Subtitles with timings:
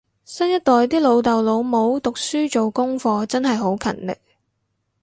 [0.25, 4.15] 新一代啲老豆老母讀書做功課真係好勤力